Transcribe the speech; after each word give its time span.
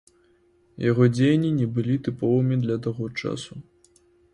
Яго 0.85 1.03
дзеянні 1.17 1.51
не 1.59 1.69
былі 1.77 2.01
тыповымі 2.11 2.55
для 2.67 2.77
таго 2.89 3.03
часу. 3.23 3.53